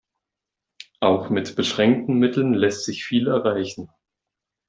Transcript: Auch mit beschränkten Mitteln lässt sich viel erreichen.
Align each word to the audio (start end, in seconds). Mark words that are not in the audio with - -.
Auch 0.99 1.29
mit 1.29 1.55
beschränkten 1.55 2.17
Mitteln 2.17 2.55
lässt 2.55 2.85
sich 2.85 3.05
viel 3.05 3.27
erreichen. 3.27 3.91